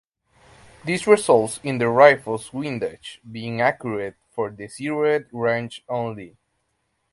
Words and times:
This 0.83 1.05
results 1.05 1.59
in 1.61 1.77
the 1.77 1.87
rifles 1.87 2.51
windage 2.51 3.21
being 3.31 3.61
accurate 3.61 4.15
for 4.31 4.49
the 4.49 4.67
zeroed 4.67 5.27
range 5.31 5.83
only. 5.87 6.37